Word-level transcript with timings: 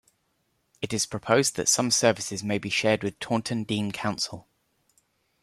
It 0.81 0.93
is 0.93 1.05
proposed 1.05 1.57
that 1.57 1.69
some 1.69 1.91
services 1.91 2.43
may 2.43 2.57
be 2.57 2.71
shared 2.71 3.03
with 3.03 3.19
Taunton 3.19 3.65
Deane 3.65 3.91
council. 3.91 4.47